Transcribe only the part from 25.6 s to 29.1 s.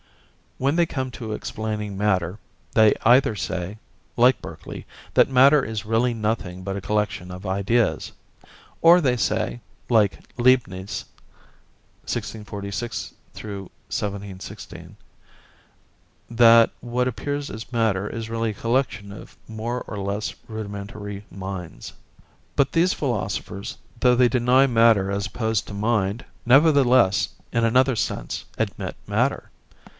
to mind, nevertheless, in another sense, admit